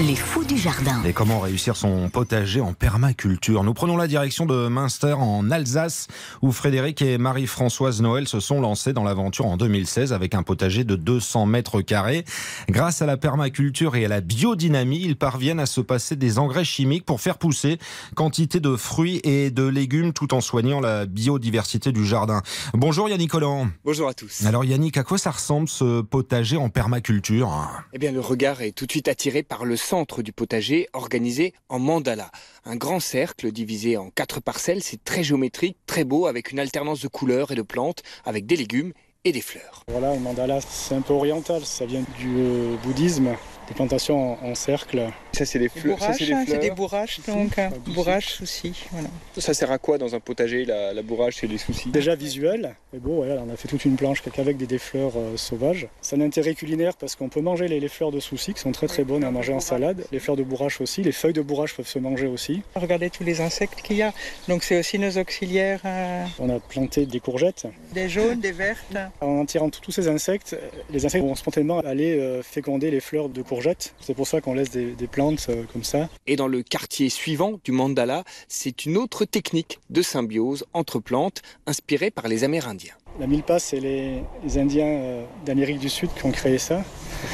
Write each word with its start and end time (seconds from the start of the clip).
Les 0.00 0.16
fous 0.16 0.44
du 0.44 0.56
jardin. 0.56 1.02
Et 1.04 1.12
comment 1.12 1.40
réussir 1.40 1.76
son 1.76 2.08
potager 2.08 2.62
en 2.62 2.72
permaculture 2.72 3.62
Nous 3.64 3.74
prenons 3.74 3.98
la 3.98 4.06
direction 4.06 4.46
de 4.46 4.66
Münster 4.68 5.12
en 5.12 5.50
Alsace 5.50 6.08
où 6.40 6.52
Frédéric 6.52 7.02
et 7.02 7.18
Marie-Françoise 7.18 8.00
Noël 8.00 8.26
se 8.26 8.40
sont 8.40 8.62
lancés 8.62 8.94
dans 8.94 9.04
l'aventure 9.04 9.44
en 9.44 9.58
2016 9.58 10.14
avec 10.14 10.34
un 10.34 10.42
potager 10.42 10.84
de 10.84 10.96
200 10.96 11.44
mètres 11.44 11.82
carrés. 11.82 12.24
Grâce 12.70 13.02
à 13.02 13.06
la 13.06 13.18
permaculture 13.18 13.94
et 13.94 14.06
à 14.06 14.08
la 14.08 14.22
biodynamie, 14.22 15.02
ils 15.02 15.16
parviennent 15.16 15.60
à 15.60 15.66
se 15.66 15.82
passer 15.82 16.16
des 16.16 16.38
engrais 16.38 16.64
chimiques 16.64 17.04
pour 17.04 17.20
faire 17.20 17.36
pousser 17.36 17.78
quantité 18.14 18.58
de 18.58 18.76
fruits 18.76 19.20
et 19.22 19.50
de 19.50 19.66
légumes 19.66 20.14
tout 20.14 20.32
en 20.32 20.40
soignant 20.40 20.80
la 20.80 21.04
biodiversité 21.04 21.92
du 21.92 22.06
jardin. 22.06 22.40
Bonjour 22.72 23.10
Yannick 23.10 23.32
Collant. 23.32 23.68
Bonjour 23.84 24.08
à 24.08 24.14
tous. 24.14 24.46
Alors 24.46 24.64
Yannick, 24.64 24.96
à 24.96 25.04
quoi 25.04 25.18
ça 25.18 25.30
ressemble 25.30 25.68
ce 25.68 26.00
potager 26.00 26.56
en 26.56 26.70
permaculture? 26.70 27.68
Eh 27.92 27.98
bien, 27.98 28.12
le 28.12 28.20
regard 28.20 28.62
est 28.62 28.72
tout 28.72 28.86
de 28.86 28.92
suite 28.92 29.06
attiré 29.08 29.42
par 29.42 29.66
le 29.66 29.76
centre 29.90 30.22
du 30.22 30.32
potager 30.32 30.88
organisé 30.92 31.52
en 31.68 31.80
mandala. 31.80 32.30
Un 32.64 32.76
grand 32.76 33.00
cercle 33.00 33.50
divisé 33.50 33.96
en 33.96 34.08
quatre 34.10 34.40
parcelles, 34.40 34.84
c'est 34.84 35.02
très 35.02 35.24
géométrique, 35.24 35.76
très 35.84 36.04
beau, 36.04 36.26
avec 36.26 36.52
une 36.52 36.60
alternance 36.60 37.00
de 37.00 37.08
couleurs 37.08 37.50
et 37.50 37.56
de 37.56 37.62
plantes, 37.62 38.04
avec 38.24 38.46
des 38.46 38.54
légumes 38.54 38.92
et 39.24 39.32
des 39.32 39.40
fleurs. 39.40 39.82
Voilà, 39.88 40.14
le 40.14 40.20
mandala, 40.20 40.60
c'est 40.60 40.94
un 40.94 41.00
peu 41.00 41.12
oriental, 41.12 41.64
ça 41.64 41.86
vient 41.86 42.04
du 42.20 42.28
euh, 42.38 42.76
bouddhisme, 42.84 43.30
des 43.66 43.74
plantations 43.74 44.38
en 44.44 44.54
cercle. 44.54 45.10
Ça, 45.40 45.46
c'est 45.46 45.58
des 45.58 45.70
fleurs. 45.70 45.98
Ça, 45.98 46.12
c'est 46.12 46.26
des 46.26 46.32
hein, 46.34 46.40
c'est 46.44 46.50
fleurs. 46.50 46.60
des 46.60 46.70
bourraches, 46.70 47.20
donc 47.26 47.54
soucis. 47.54 47.94
bourrache 47.94 48.42
aussi. 48.42 48.72
Voilà. 48.92 49.08
Ça 49.38 49.54
sert 49.54 49.70
à 49.72 49.78
quoi 49.78 49.96
dans 49.96 50.14
un 50.14 50.20
potager, 50.20 50.66
la, 50.66 50.92
la 50.92 51.00
bourrache 51.00 51.42
et 51.42 51.46
les 51.46 51.56
soucis? 51.56 51.88
Déjà 51.88 52.14
visuel, 52.14 52.74
mais 52.92 52.98
bon, 52.98 53.16
voilà, 53.16 53.42
on 53.46 53.50
a 53.50 53.56
fait 53.56 53.66
toute 53.68 53.86
une 53.86 53.96
planche 53.96 54.20
qu'avec 54.20 54.58
des, 54.58 54.66
des 54.66 54.76
fleurs 54.78 55.12
euh, 55.16 55.38
sauvages. 55.38 55.88
C'est 56.02 56.16
un 56.16 56.20
intérêt 56.20 56.52
culinaire 56.54 56.94
parce 56.98 57.16
qu'on 57.16 57.30
peut 57.30 57.40
manger 57.40 57.68
les, 57.68 57.80
les 57.80 57.88
fleurs 57.88 58.10
de 58.10 58.20
souci 58.20 58.52
qui 58.52 58.60
sont 58.60 58.72
très 58.72 58.86
très 58.86 59.02
bonnes 59.02 59.24
à 59.24 59.30
manger 59.30 59.54
en 59.54 59.60
salade, 59.60 60.04
les 60.12 60.18
fleurs 60.18 60.36
de 60.36 60.42
bourrache 60.42 60.82
aussi, 60.82 61.02
les 61.02 61.12
feuilles 61.12 61.32
de 61.32 61.40
bourrache 61.40 61.74
peuvent 61.74 61.88
se 61.88 61.98
manger 61.98 62.26
aussi. 62.26 62.60
Regardez 62.74 63.08
tous 63.08 63.24
les 63.24 63.40
insectes 63.40 63.80
qu'il 63.80 63.96
y 63.96 64.02
a. 64.02 64.12
Donc 64.46 64.62
c'est 64.62 64.78
aussi 64.78 64.98
nos 64.98 65.16
auxiliaires, 65.16 65.80
euh, 65.86 66.24
On 66.38 66.50
a 66.50 66.60
planté 66.60 67.06
des 67.06 67.20
courgettes. 67.20 67.66
des 67.94 68.10
jaunes, 68.10 68.40
des 68.40 68.52
vertes. 68.52 68.94
En 69.22 69.42
attirant 69.44 69.70
tous 69.70 69.90
ces 69.92 70.06
insectes, 70.08 70.54
les 70.90 71.06
insectes 71.06 71.24
vont 71.24 71.34
spontanément 71.34 71.78
aller 71.80 72.18
euh, 72.18 72.42
féconder 72.42 72.90
les 72.90 73.00
fleurs 73.00 73.30
de 73.30 73.40
courgettes. 73.40 73.94
C'est 74.00 74.14
pour 74.14 74.26
ça 74.26 74.40
qu'on 74.42 74.52
laisse 74.54 74.70
des, 74.70 74.92
des 74.92 75.06
plantes 75.06 75.29
euh, 75.48 75.64
comme 75.72 75.84
ça. 75.84 76.08
Et 76.26 76.36
dans 76.36 76.48
le 76.48 76.62
quartier 76.62 77.08
suivant 77.08 77.60
du 77.64 77.72
mandala, 77.72 78.24
c'est 78.48 78.86
une 78.86 78.96
autre 78.96 79.24
technique 79.24 79.80
de 79.90 80.02
symbiose 80.02 80.64
entre 80.72 80.98
plantes 80.98 81.42
inspirée 81.66 82.10
par 82.10 82.28
les 82.28 82.44
Amérindiens. 82.44 82.94
La 83.18 83.26
milpa, 83.26 83.58
c'est 83.58 83.80
les, 83.80 84.22
les 84.44 84.58
Indiens 84.58 84.86
euh, 84.86 85.24
d'Amérique 85.44 85.78
du 85.78 85.88
Sud 85.88 86.10
qui 86.14 86.24
ont 86.24 86.30
créé 86.30 86.58
ça. 86.58 86.84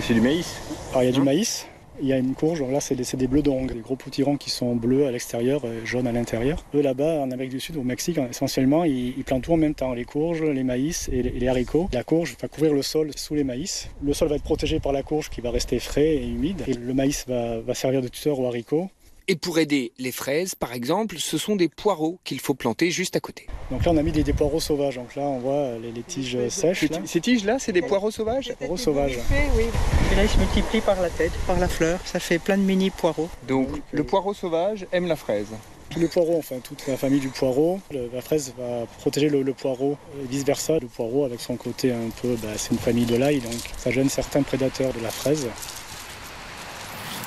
C'est 0.00 0.14
du 0.14 0.20
maïs? 0.20 0.56
Alors 0.90 1.02
il 1.02 1.06
y 1.06 1.08
a 1.08 1.12
du 1.12 1.22
maïs, 1.22 1.66
il 2.00 2.08
y 2.08 2.12
a 2.12 2.18
une 2.18 2.34
courge, 2.34 2.62
là 2.62 2.80
c'est 2.80 2.94
des, 2.94 3.04
des 3.16 3.26
bleus 3.26 3.42
d'ong, 3.42 3.66
des 3.72 3.80
gros 3.80 3.96
poutirons 3.96 4.36
qui 4.36 4.50
sont 4.50 4.74
bleus 4.74 5.06
à 5.06 5.10
l'extérieur 5.10 5.62
jaunes 5.84 6.06
à 6.06 6.12
l'intérieur. 6.12 6.64
Eux 6.74 6.82
là-bas 6.82 7.20
en 7.20 7.30
Amérique 7.30 7.52
du 7.52 7.60
Sud, 7.60 7.76
au 7.76 7.82
Mexique 7.82 8.18
essentiellement, 8.18 8.84
ils, 8.84 9.24
plantent 9.24 9.42
tout 9.42 9.52
en 9.52 9.56
même 9.56 9.74
temps, 9.74 9.92
les 9.92 10.04
courges, 10.04 10.42
les 10.42 10.64
maïs 10.64 11.08
et 11.12 11.22
les, 11.22 11.48
haricots. 11.48 11.88
La 11.92 12.04
courge 12.04 12.36
va 12.40 12.48
couvrir 12.48 12.72
le 12.72 12.82
sol 12.82 13.10
sous 13.16 13.34
les 13.34 13.44
maïs. 13.44 13.88
Le 14.02 14.12
sol 14.12 14.28
va 14.28 14.36
être 14.36 14.42
protégé 14.42 14.80
par 14.80 14.92
la 14.92 15.02
courge 15.02 15.30
qui 15.30 15.40
va 15.40 15.50
rester 15.50 15.78
frais 15.78 16.16
et 16.16 16.26
humide 16.26 16.62
le 16.66 16.94
maïs 16.94 17.26
va 17.28 17.74
servir 17.74 18.02
de 18.02 18.08
tuteur 18.08 18.38
aux 18.38 18.46
haricots. 18.46 18.88
Et 19.30 19.36
pour 19.36 19.60
aider 19.60 19.92
les 19.96 20.10
fraises, 20.10 20.56
par 20.56 20.72
exemple, 20.72 21.14
ce 21.20 21.38
sont 21.38 21.54
des 21.54 21.68
poireaux 21.68 22.18
qu'il 22.24 22.40
faut 22.40 22.54
planter 22.54 22.90
juste 22.90 23.14
à 23.14 23.20
côté. 23.20 23.46
Donc 23.70 23.84
là 23.84 23.92
on 23.92 23.96
a 23.96 24.02
mis 24.02 24.10
des, 24.10 24.24
des 24.24 24.32
poireaux 24.32 24.58
sauvages, 24.58 24.96
donc 24.96 25.14
là 25.14 25.22
on 25.22 25.38
voit 25.38 25.78
les, 25.80 25.92
les 25.92 26.02
tiges 26.02 26.36
sèches. 26.48 26.90
là. 26.90 26.98
Ces 27.04 27.20
tiges-là, 27.20 27.60
c'est 27.60 27.70
des 27.70 27.80
poireaux 27.82 28.10
sauvages? 28.10 28.52
Poireaux 28.58 28.76
sauvages. 28.76 29.20
Oui. 29.56 29.66
Et 30.12 30.16
là, 30.16 30.24
ils 30.24 30.28
se 30.28 30.36
multiplient 30.36 30.80
par 30.80 31.00
la 31.00 31.10
tête, 31.10 31.30
par 31.46 31.60
la 31.60 31.68
fleur. 31.68 32.00
Ça 32.04 32.18
fait 32.18 32.40
plein 32.40 32.58
de 32.58 32.64
mini 32.64 32.90
poireaux. 32.90 33.28
Donc, 33.46 33.68
le 33.92 34.02
poireau 34.02 34.34
sauvage 34.34 34.88
aime 34.90 35.06
la 35.06 35.14
fraise. 35.14 35.46
Tous 35.90 36.00
les 36.00 36.08
poireaux, 36.08 36.36
enfin 36.38 36.56
toute 36.58 36.84
la 36.88 36.96
famille 36.96 37.20
du 37.20 37.28
poireau. 37.28 37.78
Le- 37.92 38.10
la 38.12 38.22
fraise 38.22 38.52
va 38.58 38.84
protéger 38.98 39.28
le, 39.28 39.42
le 39.42 39.52
poireau 39.52 39.96
et 40.20 40.26
vice 40.26 40.42
versa. 40.44 40.80
Le 40.80 40.88
poireau 40.88 41.24
avec 41.24 41.40
son 41.40 41.54
côté 41.54 41.92
un 41.92 42.10
peu, 42.20 42.34
bah, 42.42 42.48
c'est 42.56 42.72
une 42.72 42.78
famille 42.78 43.06
de 43.06 43.14
l'ail, 43.14 43.38
donc 43.38 43.54
ça 43.78 43.92
gêne 43.92 44.08
certains 44.08 44.42
prédateurs 44.42 44.92
de 44.92 45.00
la 45.00 45.10
fraise. 45.12 45.46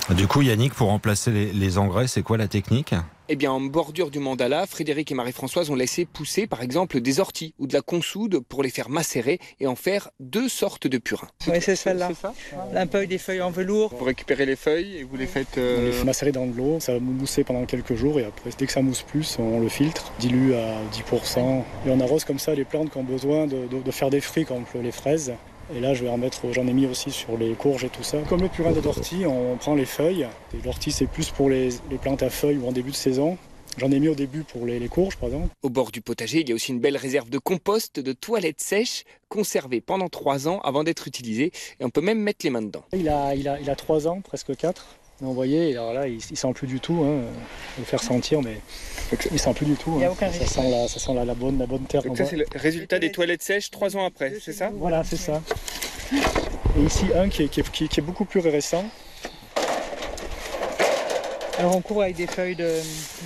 Du 0.09 0.27
coup 0.27 0.41
Yannick, 0.41 0.73
pour 0.73 0.87
remplacer 0.89 1.31
les, 1.31 1.51
les 1.53 1.77
engrais, 1.77 2.07
c'est 2.07 2.23
quoi 2.23 2.37
la 2.37 2.47
technique? 2.47 2.93
Eh 3.29 3.37
bien, 3.37 3.51
en 3.53 3.61
bordure 3.61 4.11
du 4.11 4.19
mandala, 4.19 4.67
Frédéric 4.67 5.09
et 5.11 5.15
Marie-Françoise 5.15 5.69
ont 5.69 5.75
laissé 5.75 6.03
pousser, 6.05 6.45
par 6.45 6.61
exemple, 6.61 6.99
des 6.99 7.21
orties 7.21 7.53
ou 7.57 7.67
de 7.67 7.73
la 7.73 7.81
consoude 7.81 8.39
pour 8.41 8.63
les 8.63 8.69
faire 8.69 8.89
macérer 8.89 9.39
et 9.61 9.65
en 9.65 9.75
faire 9.77 10.09
deux 10.19 10.49
sortes 10.49 10.87
de 10.87 10.97
purins. 10.97 11.29
Oui, 11.47 11.59
c'est 11.61 11.77
celle-là. 11.77 12.11
Un 12.75 12.85
peu 12.85 12.97
avec 12.97 13.09
des 13.09 13.17
feuilles 13.17 13.41
en 13.41 13.49
velours. 13.49 13.95
Vous 13.97 14.03
récupérez 14.03 14.45
les 14.45 14.57
feuilles 14.57 14.97
et 14.97 15.03
vous 15.03 15.15
les 15.15 15.25
faites... 15.25 15.47
On 15.55 15.61
euh, 15.61 15.85
les 15.85 15.91
fait 15.93 16.03
macérer 16.03 16.31
dans 16.33 16.45
de 16.45 16.55
l'eau, 16.55 16.81
ça 16.81 16.93
va 16.93 16.99
mousser 16.99 17.45
pendant 17.45 17.65
quelques 17.65 17.95
jours 17.95 18.19
et 18.19 18.25
après, 18.25 18.49
dès 18.57 18.65
que 18.67 18.73
ça 18.73 18.81
mousse 18.81 19.03
plus, 19.03 19.37
on 19.39 19.61
le 19.61 19.69
filtre, 19.69 20.11
dilue 20.19 20.51
à 20.53 20.75
10%. 20.91 21.63
Et 21.87 21.91
on 21.91 22.01
arrose 22.01 22.25
comme 22.25 22.39
ça 22.39 22.53
les 22.53 22.65
plantes 22.65 22.91
qui 22.91 22.97
ont 22.97 23.03
besoin 23.03 23.47
de, 23.47 23.67
de- 23.67 23.81
de 23.81 23.91
faire 23.91 24.09
des 24.09 24.19
fruits, 24.21 24.45
comme 24.45 24.65
les 24.75 24.91
fraises. 24.91 25.31
Et 25.75 25.79
là, 25.79 25.93
je 25.93 26.03
vais 26.03 26.09
en 26.09 26.17
mettre, 26.17 26.51
j'en 26.51 26.67
ai 26.67 26.73
mis 26.73 26.85
aussi 26.85 27.11
sur 27.11 27.37
les 27.37 27.53
courges 27.53 27.83
et 27.83 27.89
tout 27.89 28.03
ça. 28.03 28.17
Comme 28.29 28.41
le 28.41 28.49
purin 28.49 28.71
de 28.71 28.81
l'ortie, 28.81 29.25
on 29.25 29.55
prend 29.57 29.75
les 29.75 29.85
feuilles. 29.85 30.27
L'ortie, 30.65 30.91
c'est 30.91 31.07
plus 31.07 31.29
pour 31.29 31.49
les, 31.49 31.69
les 31.89 31.97
plantes 31.97 32.23
à 32.23 32.29
feuilles 32.29 32.57
ou 32.57 32.67
en 32.67 32.71
début 32.71 32.91
de 32.91 32.95
saison. 32.95 33.37
J'en 33.77 33.89
ai 33.89 33.99
mis 33.99 34.07
au 34.07 34.13
début 34.13 34.43
pour 34.43 34.65
les, 34.67 34.77
les 34.77 34.87
courges, 34.87 35.17
par 35.17 35.29
exemple. 35.29 35.47
Au 35.63 35.69
bord 35.69 35.91
du 35.91 36.01
potager, 36.01 36.41
il 36.41 36.49
y 36.49 36.51
a 36.51 36.55
aussi 36.55 36.71
une 36.71 36.79
belle 36.79 36.97
réserve 36.97 37.29
de 37.29 37.39
compost, 37.39 37.99
de 37.99 38.13
toilettes 38.13 38.61
sèches, 38.61 39.03
conservées 39.29 39.81
pendant 39.81 40.09
trois 40.09 40.47
ans 40.47 40.59
avant 40.59 40.83
d'être 40.83 41.07
utilisées. 41.07 41.51
Et 41.79 41.85
on 41.85 41.89
peut 41.89 42.01
même 42.01 42.19
mettre 42.19 42.45
les 42.45 42.51
mains 42.51 42.61
dedans. 42.61 42.83
Il 42.93 43.09
a, 43.09 43.33
il 43.33 43.47
a, 43.47 43.59
il 43.59 43.69
a 43.69 43.75
3 43.75 44.07
ans, 44.07 44.21
presque 44.21 44.55
4. 44.55 44.85
Vous 45.23 45.33
voyez, 45.33 45.71
alors 45.71 45.93
là, 45.93 46.07
il, 46.07 46.19
il 46.31 46.37
sent 46.37 46.51
plus 46.53 46.67
du 46.67 46.79
tout. 46.81 47.01
Hein. 47.03 47.21
Je 47.21 47.75
vais 47.77 47.79
le 47.79 47.85
faire 47.85 48.03
sentir, 48.03 48.41
mais 48.41 48.57
il 49.31 49.39
sent 49.39 49.53
plus 49.53 49.65
du 49.65 49.75
tout. 49.75 49.93
Il 49.95 50.01
y 50.01 50.03
a 50.03 50.09
hein. 50.09 50.11
aucun 50.11 50.29
ça, 50.31 50.45
sent 50.45 50.69
la, 50.69 50.87
ça 50.89 50.99
sent 50.99 51.13
la, 51.13 51.23
la 51.23 51.33
bonne, 51.33 51.57
la 51.57 51.65
bonne 51.65 51.83
terre. 51.83 52.03
qu'on 52.03 52.13
voit. 52.13 52.25
le 52.31 52.45
résultat 52.55 52.99
des 52.99 53.11
toilettes 53.11 53.41
sèches 53.41 53.71
trois 53.71 53.95
ans 53.95 54.05
après, 54.05 54.33
c'est 54.41 54.51
ça? 54.51 54.69
Voilà, 54.75 55.03
c'est 55.05 55.15
ça. 55.17 55.41
Et 56.77 56.81
ici, 56.85 57.05
un 57.15 57.29
qui 57.29 57.43
est, 57.43 57.47
qui 57.47 57.61
est- 57.61 57.71
qui 57.71 57.85
est- 57.85 57.87
qui 57.87 57.99
est 57.99 58.03
beaucoup 58.03 58.25
plus 58.25 58.41
récent. 58.41 58.83
Alors 61.59 61.75
on 61.75 61.81
couvre 61.81 62.01
avec 62.03 62.15
des 62.15 62.27
feuilles 62.27 62.55
de, 62.55 62.79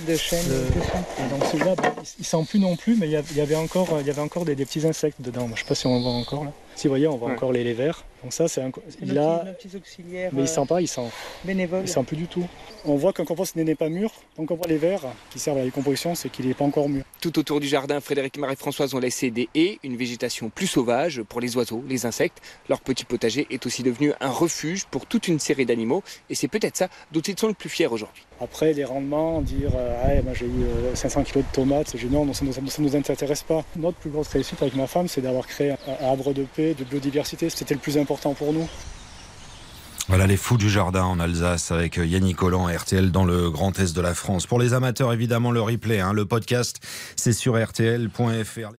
de 0.06 0.16
chêne. 0.16 0.42
Ça. 0.42 1.24
Et 1.24 1.28
donc 1.30 1.44
celui-là, 1.50 1.74
il, 2.18 2.24
sent 2.24 2.44
plus 2.48 2.58
non 2.58 2.76
plus, 2.76 2.94
mais 2.96 3.06
il 3.08 3.12
y 3.12 3.40
avait, 3.40 3.54
encore, 3.56 3.88
il 4.00 4.06
y 4.06 4.10
avait 4.10 4.20
encore 4.20 4.44
des, 4.44 4.54
des 4.54 4.66
petits 4.66 4.86
insectes 4.86 5.20
dedans. 5.20 5.46
Je 5.46 5.52
ne 5.52 5.56
sais 5.56 5.64
pas 5.64 5.74
si 5.74 5.86
on 5.86 5.96
le 5.96 6.02
voit 6.02 6.12
encore 6.12 6.44
là. 6.44 6.52
Si 6.76 6.86
vous 6.86 6.92
voyez, 6.92 7.08
on 7.08 7.16
voit 7.16 7.28
Ouais. 7.28 7.34
encore 7.34 7.52
les, 7.52 7.64
les 7.64 7.72
vers. 7.72 8.04
Donc 8.22 8.32
ça, 8.32 8.46
c'est 8.48 8.60
un, 8.60 8.68
a, 8.68 8.70
petits, 8.70 9.06
nos 9.06 9.52
petits 9.52 9.76
auxiliaires 9.76 10.30
mais 10.32 10.42
il 10.42 10.44
euh, 10.44 10.46
sent 10.46 10.66
pas, 10.68 10.80
il 10.80 10.88
sent, 10.88 11.08
bénévoles. 11.44 11.82
il 11.84 11.88
sent 11.88 12.02
plus 12.04 12.16
du 12.16 12.26
tout. 12.26 12.46
On 12.84 12.96
voit 12.96 13.12
qu'un 13.12 13.24
compost 13.24 13.56
n'est 13.56 13.74
pas 13.74 13.88
mûr. 13.88 14.10
Donc 14.36 14.50
on 14.50 14.54
voit 14.54 14.66
les 14.68 14.78
vers 14.78 15.00
qui 15.30 15.38
servent 15.38 15.56
à 15.56 15.60
la 15.60 15.66
décomposition, 15.66 16.14
c'est 16.14 16.28
qu'il 16.28 16.46
n'est 16.46 16.54
pas 16.54 16.64
encore 16.64 16.88
mûr. 16.88 17.02
Tout 17.20 17.38
autour 17.38 17.60
du 17.60 17.66
jardin, 17.66 18.00
Frédéric 18.00 18.36
et 18.36 18.40
Marie-Françoise 18.40 18.94
ont 18.94 18.98
laissé 18.98 19.30
des 19.30 19.48
haies, 19.54 19.78
une 19.82 19.96
végétation 19.96 20.50
plus 20.50 20.66
sauvage 20.66 21.22
pour 21.22 21.40
les 21.40 21.56
oiseaux, 21.56 21.82
les 21.88 22.06
insectes. 22.06 22.40
Leur 22.68 22.80
petit 22.80 23.04
potager 23.04 23.46
est 23.50 23.66
aussi 23.66 23.82
devenu 23.82 24.12
un 24.20 24.30
refuge 24.30 24.84
pour 24.86 25.06
toute 25.06 25.28
une 25.28 25.38
série 25.38 25.66
d'animaux. 25.66 26.02
Et 26.30 26.34
c'est 26.34 26.48
peut-être 26.48 26.76
ça 26.76 26.88
dont 27.12 27.20
ils 27.20 27.38
sont 27.38 27.48
le 27.48 27.54
plus 27.54 27.68
fiers 27.68 27.86
aujourd'hui. 27.86 28.24
Après, 28.40 28.72
les 28.72 28.84
rendements, 28.84 29.42
dire 29.42 29.72
euh, 29.74 30.02
ah, 30.04 30.22
moi 30.22 30.32
j'ai 30.34 30.46
eu 30.46 30.62
euh, 30.62 30.94
500 30.94 31.24
kg 31.24 31.38
de 31.38 31.42
tomates, 31.52 31.88
c'est 31.88 32.04
non, 32.04 32.24
non, 32.24 32.32
ça 32.32 32.44
ne 32.44 32.82
nous, 32.82 32.96
intéresse 32.96 33.42
pas. 33.42 33.64
Notre 33.76 33.98
plus 33.98 34.10
grosse 34.10 34.28
réussite 34.28 34.62
avec 34.62 34.76
ma 34.76 34.86
femme, 34.86 35.08
c'est 35.08 35.20
d'avoir 35.20 35.46
créé 35.46 35.72
un 35.72 35.76
havre 36.00 36.32
de 36.32 36.44
paix, 36.44 36.74
de 36.74 36.84
biodiversité. 36.84 37.50
C'était 37.50 37.74
le 37.74 37.80
plus 37.80 37.98
important 37.98 38.34
pour 38.34 38.52
nous. 38.52 38.68
Voilà 40.08 40.26
les 40.26 40.38
fous 40.38 40.56
du 40.56 40.70
jardin 40.70 41.04
en 41.04 41.20
Alsace 41.20 41.70
avec 41.70 41.98
Yannick 41.98 42.38
Collant, 42.38 42.66
RTL 42.66 43.10
dans 43.10 43.26
le 43.26 43.50
Grand 43.50 43.78
Est 43.78 43.94
de 43.94 44.00
la 44.00 44.14
France. 44.14 44.46
Pour 44.46 44.58
les 44.58 44.72
amateurs, 44.72 45.12
évidemment, 45.12 45.52
le 45.52 45.60
replay, 45.60 46.00
hein, 46.00 46.14
le 46.14 46.24
podcast, 46.24 46.78
c'est 47.14 47.34
sur 47.34 47.62
rtl.fr. 47.62 48.72